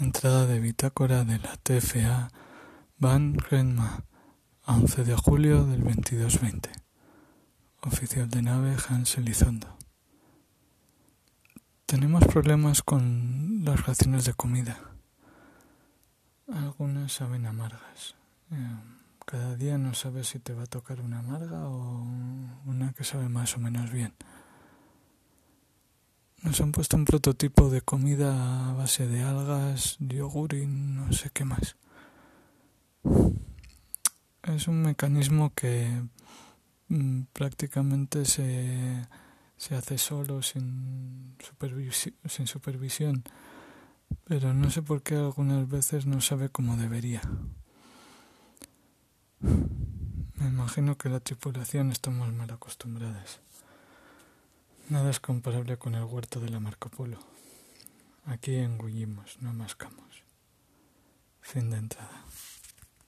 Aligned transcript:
Entrada 0.00 0.46
de 0.46 0.60
bitácora 0.60 1.24
de 1.24 1.38
la 1.38 1.58
TFA 1.58 2.30
Van 2.96 3.34
Renma, 3.34 4.06
11 4.64 5.04
de 5.04 5.14
julio 5.14 5.66
del 5.66 5.84
2220. 5.84 6.70
Oficial 7.82 8.30
de 8.30 8.40
nave 8.40 8.76
Hans 8.88 9.18
Elizondo. 9.18 9.76
Tenemos 11.84 12.24
problemas 12.24 12.80
con 12.82 13.60
las 13.62 13.84
raciones 13.84 14.24
de 14.24 14.32
comida. 14.32 14.80
Algunas 16.50 17.12
saben 17.12 17.44
amargas. 17.44 18.14
Eh, 18.52 18.56
cada 19.26 19.54
día 19.54 19.76
no 19.76 19.92
sabes 19.92 20.28
si 20.28 20.38
te 20.38 20.54
va 20.54 20.62
a 20.62 20.66
tocar 20.66 21.02
una 21.02 21.18
amarga 21.18 21.68
o 21.68 22.06
una 22.64 22.94
que 22.94 23.04
sabe 23.04 23.28
más 23.28 23.54
o 23.54 23.60
menos 23.60 23.90
bien. 23.90 24.14
Nos 26.50 26.60
han 26.62 26.72
puesto 26.72 26.96
un 26.96 27.04
prototipo 27.04 27.70
de 27.70 27.80
comida 27.80 28.70
a 28.70 28.72
base 28.72 29.06
de 29.06 29.22
algas, 29.22 29.96
yogur 30.00 30.54
y 30.54 30.66
no 30.66 31.12
sé 31.12 31.30
qué 31.32 31.44
más. 31.44 31.76
Es 34.42 34.66
un 34.66 34.82
mecanismo 34.82 35.54
que 35.54 36.02
mm, 36.88 37.20
prácticamente 37.32 38.24
se, 38.24 39.06
se 39.56 39.76
hace 39.76 39.96
solo 39.96 40.42
sin, 40.42 41.36
supervisión, 42.44 43.22
pero 44.24 44.52
no 44.52 44.72
sé 44.72 44.82
por 44.82 45.04
qué 45.04 45.14
algunas 45.14 45.68
veces 45.68 46.04
no 46.04 46.20
sabe 46.20 46.48
como 46.48 46.76
debería. 46.76 47.20
Me 49.38 50.48
imagino 50.48 50.98
que 50.98 51.10
la 51.10 51.20
tripulación 51.20 51.92
estamos 51.92 52.32
mal 52.32 52.50
acostumbradas. 52.50 53.38
Nada 54.90 55.10
es 55.10 55.20
comparable 55.20 55.76
con 55.76 55.94
el 55.94 56.02
huerto 56.02 56.40
de 56.40 56.48
la 56.48 56.58
Marco 56.58 56.88
Polo. 56.88 57.20
Aquí 58.24 58.56
engullimos, 58.56 59.40
no 59.40 59.52
mascamos. 59.52 60.24
Fin 61.40 61.70
de 61.70 61.76
entrada. 61.76 62.24